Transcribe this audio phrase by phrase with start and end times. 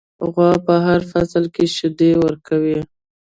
[0.33, 2.79] غوا په هر فصل کې شیدې ورکوي.